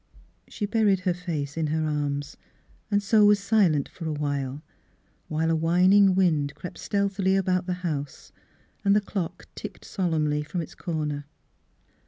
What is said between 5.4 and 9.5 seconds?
a whining wind crept stealthily about the house, and the clock